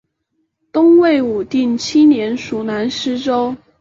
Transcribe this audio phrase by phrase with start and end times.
[0.71, 3.55] 东魏武定七年属南司州。